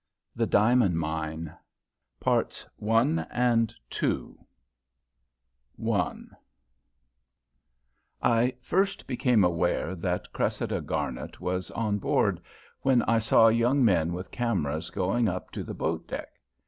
The 0.35 0.47
Diamond 0.47 0.97
Mine 0.97 1.53
I 2.25 3.73
I 8.23 8.53
first 8.61 9.05
became 9.05 9.43
aware 9.43 9.93
that 9.95 10.33
Cressida 10.33 10.81
Garnet 10.81 11.39
was 11.39 11.69
on 11.69 11.99
board 11.99 12.41
when 12.81 13.03
I 13.03 13.19
saw 13.19 13.47
young 13.49 13.85
men 13.85 14.13
with 14.13 14.31
cameras 14.31 14.89
going 14.89 15.29
up 15.29 15.51
to 15.51 15.63
the 15.63 15.75
boat 15.75 16.07
deck. 16.07 16.39